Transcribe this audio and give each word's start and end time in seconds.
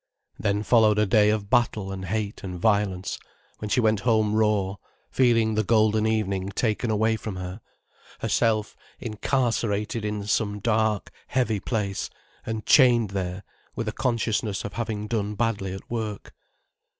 Then 0.39 0.63
followed 0.63 0.97
a 0.97 1.05
day 1.05 1.29
of 1.29 1.51
battle 1.51 1.91
and 1.91 2.05
hate 2.05 2.43
and 2.43 2.59
violence, 2.59 3.19
when 3.59 3.69
she 3.69 3.79
went 3.79 3.99
home 3.99 4.33
raw, 4.33 4.77
feeling 5.11 5.53
the 5.53 5.63
golden 5.63 6.07
evening 6.07 6.49
taken 6.49 6.89
away 6.89 7.15
from 7.15 7.35
her, 7.35 7.61
herself 8.17 8.75
incarcerated 8.99 10.03
in 10.03 10.25
some 10.25 10.57
dark, 10.59 11.11
heavy 11.27 11.59
place, 11.59 12.09
and 12.47 12.65
chained 12.65 13.11
there 13.11 13.43
with 13.75 13.87
a 13.87 13.91
consciousness 13.93 14.65
of 14.65 14.73
having 14.73 15.05
done 15.05 15.35
badly 15.35 15.71
at 15.71 15.87
work. 15.87 16.33